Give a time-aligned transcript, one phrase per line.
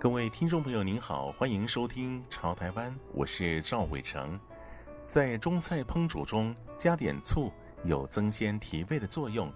[0.00, 4.38] 各位听众朋友，您好，欢迎收听《潮台湾》，我是赵伟成。
[5.02, 7.52] 在中菜烹煮中加点醋，
[7.82, 9.52] 有增鲜提味的作用。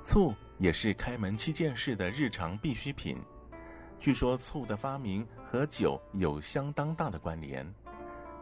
[0.00, 3.18] 醋也是开门七件事的日常必需品。
[3.98, 7.70] 据说醋的发明和酒有相当大的关联。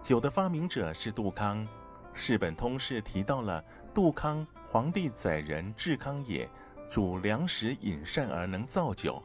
[0.01, 1.67] 酒的发明者是杜康，
[2.15, 3.61] 《世本通是》提到了
[3.93, 6.49] 杜康，黄帝载人治康也，
[6.89, 9.21] 主粮食饮膳而能造酒。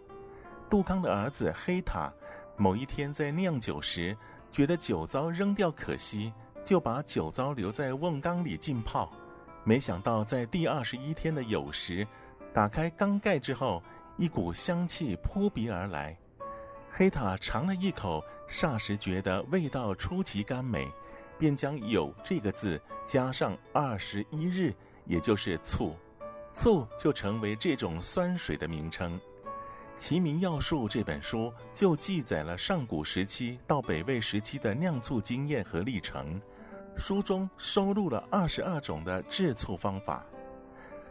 [0.67, 2.11] 杜康的儿子黑塔，
[2.57, 4.15] 某一天在酿酒时，
[4.49, 6.31] 觉得酒糟扔掉可惜，
[6.63, 9.11] 就把酒糟留在瓮缸里浸泡。
[9.63, 12.07] 没想到在第二十一天的酉时，
[12.53, 13.83] 打开缸盖之后，
[14.17, 16.17] 一股香气扑鼻而来。
[16.89, 20.89] 黑塔尝了一口，霎时觉得味道出奇甘美，
[21.37, 24.73] 便将“酉”这个字加上二十一日，
[25.05, 25.93] 也就是醋，
[26.53, 29.19] 醋就成为这种酸水的名称。
[29.95, 36.39] 《齐民要术》这本书就记载了上古时期到北魏时期的酿醋经验和历程，
[36.97, 40.25] 书中收录了二十二种的制醋方法。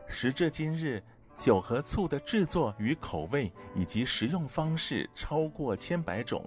[0.06, 1.02] 时至今日，
[1.34, 6.46] 酒和醋的制作与口味以及食用方式超过千百种。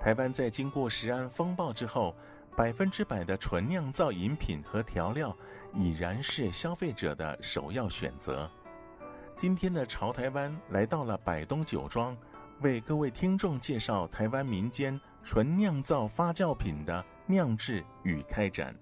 [0.00, 2.16] 台湾在经过食安风暴之后，
[2.56, 5.34] 百分之百的纯酿造饮品和调料
[5.72, 8.50] 已然是消费者的首要选择。
[9.34, 12.16] 今天的潮台湾来到了百东酒庄，
[12.60, 18.72] 为各位听众介绍台湾民间纯酿造发酵品的酿制与开展。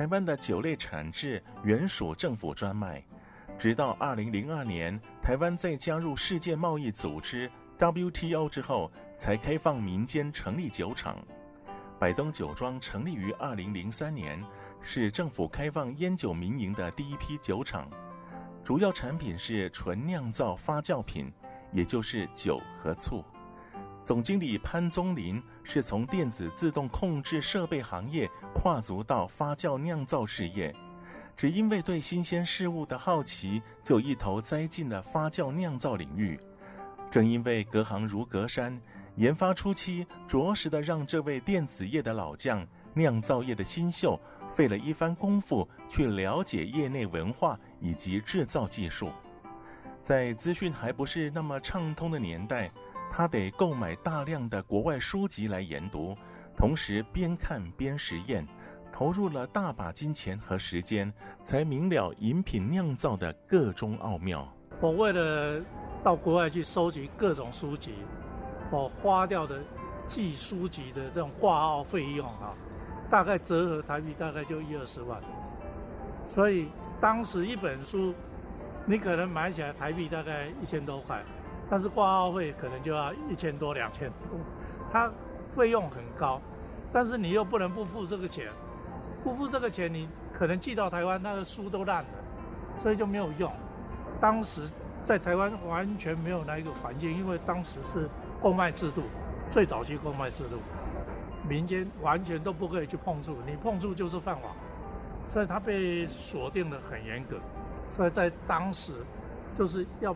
[0.00, 3.04] 台湾的酒类产制原属政府专卖，
[3.58, 11.18] 直到二零零二年，台湾在加入世界贸易组织 WTO 之后，才开放民间成立酒厂。
[11.98, 14.42] 百东酒庄成立于二零零三年，
[14.80, 17.86] 是政府开放烟酒民营的第一批酒厂，
[18.64, 21.30] 主要产品是纯酿造发酵品，
[21.72, 23.22] 也就是酒和醋。
[24.02, 30.74] 总经理潘宗林是从电子自动控制设备行业跨足到发酵酿造事业，
[31.36, 36.38] 只因为对新鲜事物的好奇，就一头栽进了发酵酿造领域。
[37.10, 38.80] 正因为隔行如隔山，
[39.16, 44.18] 研发初期着实的让这位电子业的老将、酿造业的新秀
[44.48, 49.10] 费了一番功夫去了解业内文化以及制造技术。
[50.00, 52.70] 在资讯还不是那么畅通的年代。
[53.10, 56.16] 他得购买大量的国外书籍来研读，
[56.56, 58.46] 同时边看边实验，
[58.92, 61.12] 投入了大把金钱和时间，
[61.42, 64.48] 才明了饮品酿造的各中奥妙。
[64.80, 65.60] 我为了
[66.04, 67.94] 到国外去收集各种书籍，
[68.70, 69.60] 我花掉的
[70.06, 72.54] 寄书籍的这种挂号费用啊，
[73.10, 75.20] 大概折合台币大概就一二十万。
[76.28, 76.68] 所以
[77.00, 78.14] 当时一本书，
[78.86, 81.20] 你可能买起来台币大概一千多块。
[81.70, 84.36] 但是挂号费可能就要一千多两千多，
[84.92, 85.08] 它
[85.52, 86.40] 费用很高，
[86.92, 88.48] 但是你又不能不付这个钱，
[89.22, 92.10] 不付这个钱，你可能寄到台湾，那个书都烂了，
[92.82, 93.52] 所以就没有用。
[94.20, 94.68] 当时
[95.04, 98.08] 在台湾完全没有那一个环境，因为当时是
[98.40, 99.02] 购买制度，
[99.48, 100.58] 最早期购买制度，
[101.48, 104.48] 民间完全都不可以去碰触，你碰触就是犯法，
[105.28, 107.36] 所以它被锁定得很严格，
[107.88, 108.92] 所以在当时
[109.54, 110.12] 就是要。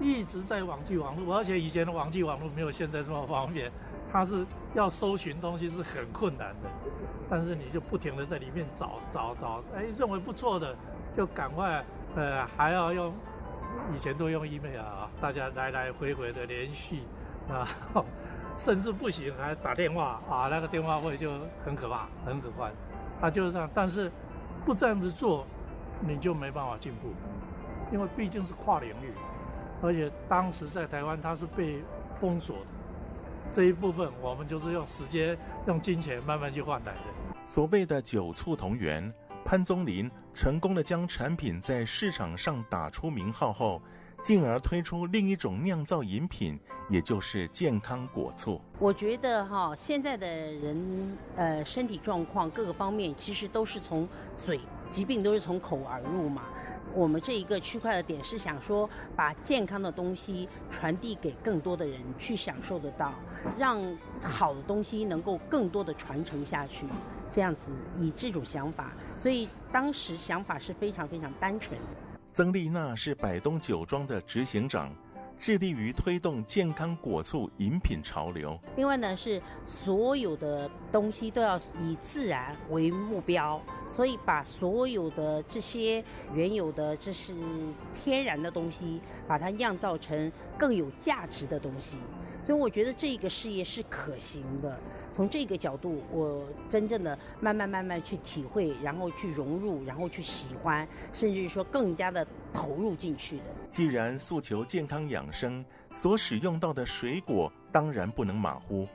[0.00, 3.70] 一直在网际网络，而且以前的网际网络没有现在这么方便，
[4.10, 4.44] 它是
[4.74, 6.68] 要搜寻东西是很困难的，
[7.28, 10.74] 但是你就不停的在里面找找找，哎，认为不错的
[11.16, 11.84] 就赶快，
[12.16, 13.14] 呃，还要用，
[13.94, 17.04] 以前都用 email 啊，大家来来回回的联系
[17.48, 17.68] 啊，
[18.58, 21.30] 甚至不行还打电话啊，那个电话会就
[21.64, 22.72] 很可怕，很可观，
[23.20, 24.10] 啊就是这样，但是
[24.64, 25.46] 不这样子做，
[26.00, 27.12] 你就没办法进步，
[27.92, 29.12] 因为毕竟是跨领域。
[29.84, 31.82] 而且当时在台湾它是被
[32.14, 32.66] 封锁的，
[33.50, 35.36] 这一部分我们就是用时间、
[35.66, 37.00] 用金钱慢慢去换来的。
[37.44, 39.12] 所谓的酒醋同源，
[39.44, 43.82] 潘宗林成功的将产品在市场上打出名号后，
[44.22, 46.58] 进而推出另一种酿造饮品，
[46.88, 48.58] 也就是健康果醋。
[48.78, 54.58] 我觉得哈，现在的人呃身体状况各个方面，其实都是从嘴
[54.88, 56.44] 疾病都是从口而入嘛。
[56.94, 63.12] 我们这一个区块的点是想说，把健康的东西传递给更多的人去享受得到，
[63.58, 63.82] 让
[64.22, 66.86] 好的东西能够更多的传承下去，
[67.30, 71.96] 这样子以这种想法，所以当时想法是非常非常单纯的。
[72.32, 74.94] 曾丽娜是百东酒庄的执行长。
[75.38, 78.58] 致力于推动健康果醋饮品潮流。
[78.76, 86.02] 另外呢，是所有的东西都要以自然为目标，所以把所有的这些
[86.32, 87.34] 原有的这是
[87.92, 91.96] 天然的东西，把它酿造成更有价值的东西。
[92.44, 94.78] 所以我觉得这个事业是可行的。
[95.10, 103.44] 从这个角度，我真正的慢慢慢慢去体会，然后去融入，然后去喜欢，甚至说更加的投入进去的。
[103.68, 108.86] 既然诉求健康养生，所使用到的水果当然不能马虎。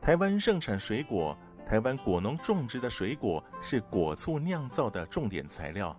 [0.00, 1.34] 台湾盛产水果，
[1.64, 5.98] 台湾果农种植的水果是果醋酿造的重点材料。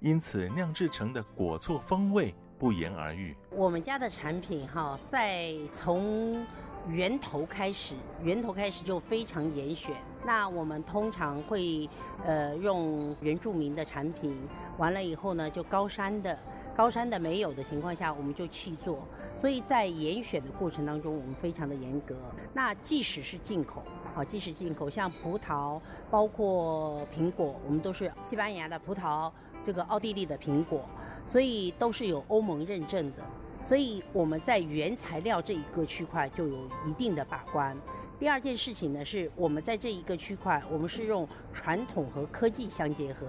[0.00, 3.36] 因此，酿制成的果醋风味不言而喻。
[3.50, 6.42] 我们家的产品哈，在从
[6.88, 7.92] 源头开始，
[8.22, 9.94] 源头开始就非常严选。
[10.24, 11.86] 那我们通常会
[12.24, 14.34] 呃用原住民的产品，
[14.78, 16.38] 完了以后呢，就高山的，
[16.80, 19.06] 高山的没有的情况下，我们就弃做。
[19.38, 22.16] 所以在严选的过程当中，我们非常的严格。
[22.54, 23.82] 那即使是进口。
[24.16, 25.78] 啊，即使进口，像葡萄，
[26.10, 29.30] 包括苹果，我们都是西班牙的葡萄，
[29.62, 30.88] 这个奥地利的苹果，
[31.26, 33.22] 所以都是有欧盟认证的。
[33.62, 37.76] 所以我们在原材料这一个区块就有一定的把关。
[38.18, 43.26] 第二件事情呢，是我们在这一个区块，我们是用传统和科技相结合。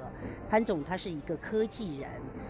[0.49, 2.09] 潘总他是一个科技人，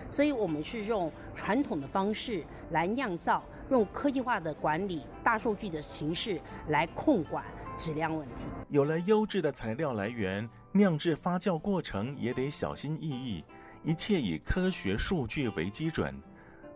[0.10, 7.44] 所以我们是用传统的方式来酿造，用科技化的管理、大数据的形式来控管。
[7.78, 13.44] 质量问题，有了优质的材料来源，酿制发酵过程也得小心翼翼，
[13.84, 16.14] 一切以科学数据为基准，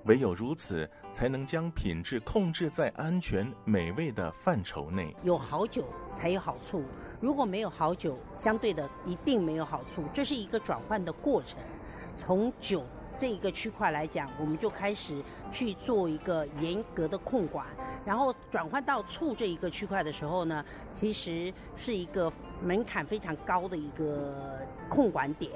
[0.05, 5.15] 唯有如此，才能将品质控制在安全美味的范畴内。
[5.23, 6.83] 有好酒才有好醋，
[7.19, 11.59] 如果没有好酒，相对的一定没有好醋，这是一个转换的过程，
[12.15, 12.83] 从酒。
[13.17, 17.65] 这一个区块来讲，我们就开始去做一个严格的控管，
[18.05, 22.29] 然后转换到醋这一个区块的时候呢，其实是一个
[22.61, 25.49] 门槛非常高的一个控管点，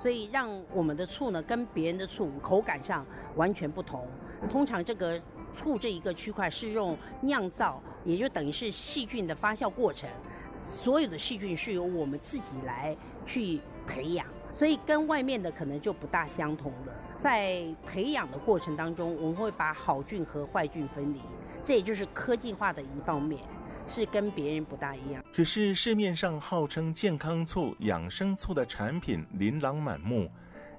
[0.00, 3.04] 所以让我们的醋呢跟别人的醋口感上
[3.36, 4.08] 完全不同。
[4.48, 5.20] 通常这个
[5.52, 10.08] 醋这一个区块是用酿造，也就等于是细菌的发酵过程，
[10.56, 14.26] 所有的细菌是由我们自己来去培养。
[14.50, 16.94] 所以跟外面的可能就不大相同了。
[17.18, 21.20] 在培养的过程当中，我们会把好菌和坏菌分离，
[21.62, 23.42] 这也就是科技化的一方面，
[23.90, 25.22] 是跟别人不大一样。
[25.30, 30.30] 只是市面上号称健康醋、养生醋的产品琳琅满目，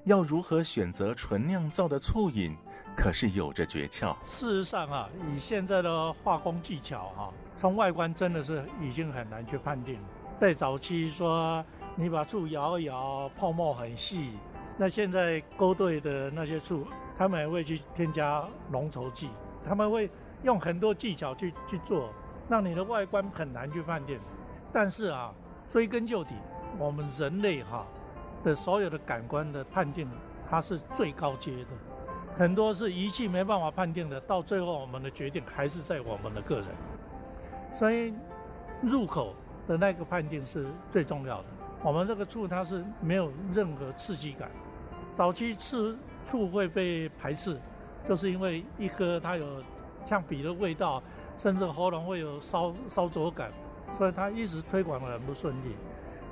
[0.04, 2.56] 要如何选择纯酿造的醋饮，
[2.96, 4.16] 可是有着诀窍。
[4.24, 9.98] 事实上啊，以现在的化工技巧哈、啊，从外观真的是已经很难去判定。
[10.34, 11.64] 在早期说。
[11.94, 14.30] 你把醋摇一摇，泡沫很细。
[14.78, 16.86] 那现在勾兑的那些醋，
[17.18, 19.28] 他们也会去添加浓稠剂，
[19.62, 20.08] 他们会
[20.42, 22.08] 用很多技巧去去做，
[22.52, 24.20] 让你的外观很难去判定。
[24.70, 25.32] 但是啊，
[25.70, 26.34] 追根究底，
[26.78, 27.86] 我们人类哈
[28.44, 30.06] 的所有的感官的判定，
[30.46, 31.68] 它是最高阶的，
[32.36, 36.66] 很多是仪器没办法判定的，到最后我们的决定还是在我们的个人。
[37.74, 38.12] 所以
[38.82, 39.34] 入口
[39.66, 41.44] 的那个判定是最重要的。
[41.82, 44.50] 我们这个醋它是没有任何刺激感，
[45.14, 47.58] 早期吃醋会被排斥，
[48.06, 49.62] 就是因为一喝它有
[50.04, 51.02] 呛鼻的味道，
[51.36, 53.50] 甚至喉咙会有烧烧灼感，
[53.92, 55.76] 所以它一直推广得很不顺利。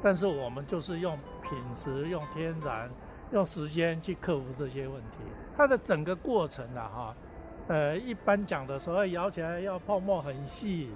[0.02, 2.90] 但是我们就是用品质、用天然、
[3.32, 5.18] 用时间去克服这些问题。
[5.56, 7.14] 它的整个过程啊，哈，
[7.68, 10.90] 呃，一般讲的时候摇起来要泡沫很细，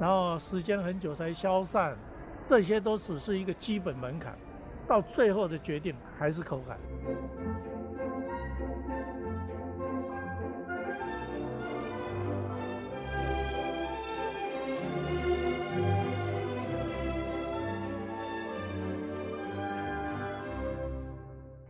[0.00, 1.96] 然后时间很久才消散。
[2.42, 4.36] 这些都只是一个基本门槛，
[4.86, 6.78] 到最后的决定还是口感。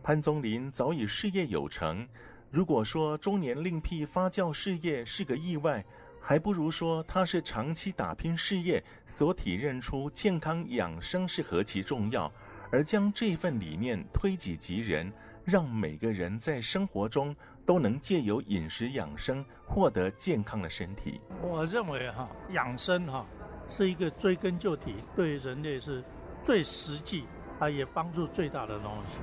[0.09, 2.03] 潘宗麟早已事业有成，
[2.49, 5.85] 如果说中年另辟发酵事业是个意外，
[6.19, 12.31] 还不如说他是长期打拼事业所体认出健康养生是何其重要，
[12.71, 15.13] 而将这份理念推己及人，
[15.45, 21.21] 让每个人在生活中都能借由饮食养生获得健康的身体。
[21.39, 23.23] 我认为哈，养生哈
[23.67, 26.03] 是一个追根究底，对人类是
[26.41, 27.25] 最实际
[27.59, 29.19] 啊，也帮助最大的东西。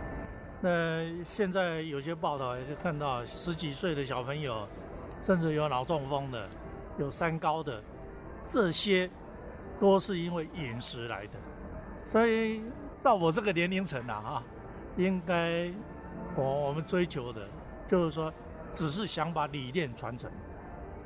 [0.67, 4.67] 那现在有些报道也就看到十几岁的小朋友，
[5.21, 6.49] 甚至有脑中风的，
[6.99, 7.81] 有三高的，
[8.45, 9.09] 这些
[9.79, 11.35] 都是因为饮食来的。
[12.05, 12.65] 所以
[13.01, 14.43] 到我这个年龄层啊，哈，
[14.97, 15.71] 应该
[16.35, 17.47] 我我们追求的，
[17.87, 18.35] 就是说，
[18.73, 20.29] 只是想把理念传承，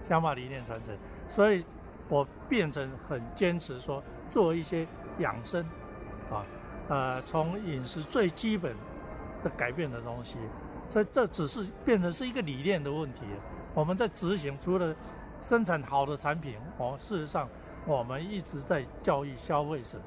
[0.03, 0.97] 想把理念传承。
[1.29, 1.63] 所以
[2.09, 4.89] 我变成很坚持说，做一些
[5.19, 5.63] 养生，
[6.31, 6.47] 啊，
[6.89, 8.75] 呃，从饮食最基本。
[9.43, 10.39] 的改变的东西，
[10.89, 13.21] 所以这只是变成是一个理念的问题。
[13.75, 14.95] 我们在执行，除了
[15.41, 17.49] 生产好的产品，哦，事实上
[17.87, 19.99] 我们一直在教育消费者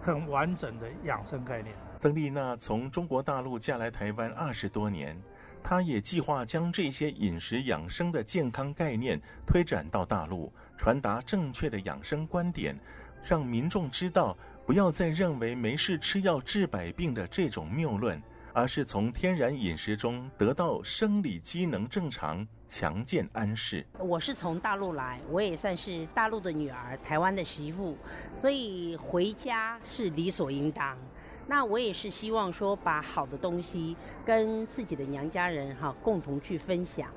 [0.00, 1.74] 很完整的养生概念。
[1.98, 5.20] 曾丽娜从中国大陆嫁来台湾二十多年，
[5.62, 12.78] 她也计划将这些饮食养生的健康概念推展到大陆，传达正确的养生观点，
[13.22, 14.34] 让民众知道
[14.64, 18.22] 不要再认为没事吃药治百病的这种谬论。
[18.52, 23.86] 而是从天然饮食中得到生理机能正常、强健安适。
[23.98, 27.96] 我是从大陆来，我也算是大陆的女儿，台湾的媳妇，
[28.34, 30.98] 所以回家是理所应当。
[31.46, 37.08] 那我也是希望说，把好的东西跟自己的娘家人哈共同去分享。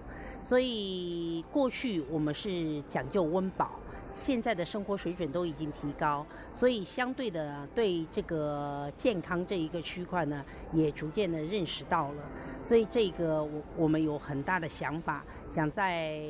[0.41, 3.79] 所以过去我们是讲究温饱。
[4.13, 12.21] 现在的生活水准都已经提高，所以相对的对这个健康这一个区块呢，也逐渐的认识到了。
[12.61, 16.21] 所以这个我我们有很大的想法，想在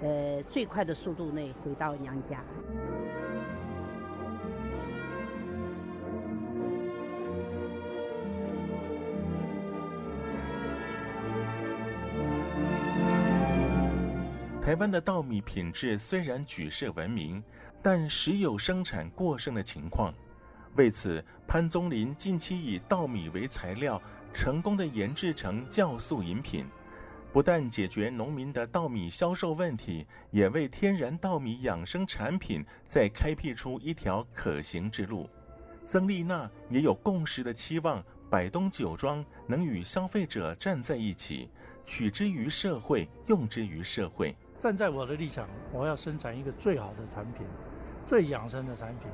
[0.00, 2.40] 呃最快的速度内回到娘家。
[14.68, 17.42] 台湾的稻米品质虽然举世闻名，
[17.82, 20.12] 但时有生产过剩的情况。
[20.76, 23.98] 为此，潘宗林近期以稻米为材料，
[24.30, 26.66] 成功的研制成酵素饮品，
[27.32, 35.30] 不但解决农民的稻米销售问题，也为天然稻米养生产品再开辟出一条可行之路。
[35.82, 41.48] 曾丽娜也有共识的期望，百东酒庄能与消费者站在一起，
[41.86, 44.36] 取之于社会，用之于社会。
[44.58, 47.46] 站在我的立场，我要生产一个最好的产品，
[48.04, 49.08] 最养生的产品，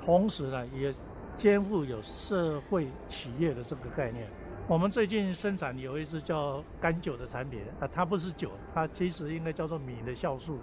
[0.00, 0.92] 同时呢，也
[1.36, 4.28] 肩负有社会企业的这个概念。
[4.66, 10.58] 我们最近生产有一支叫甘酒的产品啊，它不是酒，它其实应该叫做米的酵素。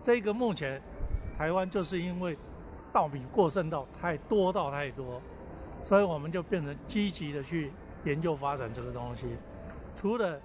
[0.00, 0.80] 这个目前
[1.36, 2.36] 台湾就是因为
[2.92, 5.20] 稻米过剩到太多到太多，
[5.82, 7.72] 所以我们就变成积极的去
[8.04, 9.26] 研究发展这个东西。
[9.96, 10.38] 除了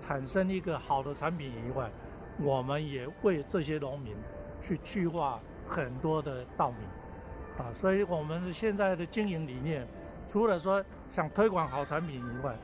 [0.00, 1.90] 产生一个好的产品以外，
[2.38, 4.14] 我们也为这些农民
[4.60, 6.76] 去去化很多的稻米，
[7.58, 9.86] 啊，所以我们现在的经营理念，
[10.26, 12.56] 除了说想推广好产品以外，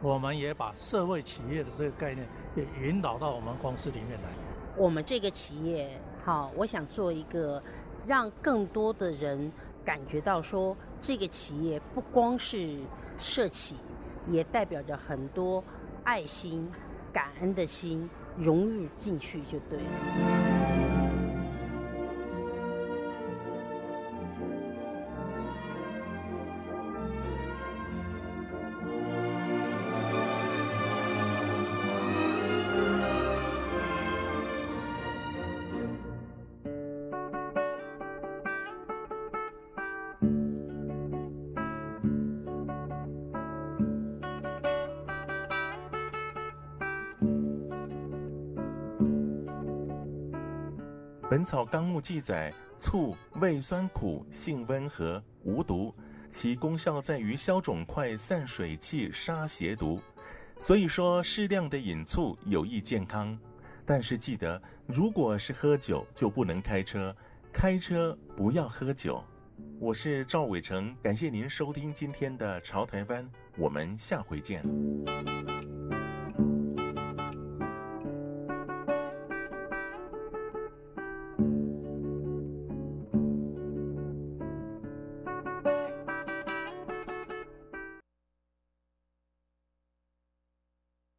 [0.00, 4.28] 我们也把社会企业的这个概念也引导到我们公司里面来。
[4.76, 5.90] 我们这个企业，
[6.24, 7.62] 好，我想做一个
[8.06, 9.50] 让更多的人
[9.84, 12.78] 感觉到说，这个企业不光是
[13.16, 13.76] 社企，
[14.28, 15.62] 也代表着很多
[16.04, 16.70] 爱心、
[17.12, 18.08] 感恩的心。
[18.40, 19.84] 融入进去就对了。
[51.30, 55.94] 《本草纲目》记载，醋味酸苦，性温和，无毒，
[56.26, 60.00] 其功效在于消肿块、散水气、杀邪毒。
[60.56, 63.38] 所以说，适量的饮醋有益健康。
[63.84, 67.14] 但是记得，如果是喝酒，就不能开车，
[67.52, 69.22] 开车不要喝酒。
[69.78, 73.22] 我是赵伟成，感谢您收听今天的《潮台湾》，
[73.58, 74.64] 我们下回见。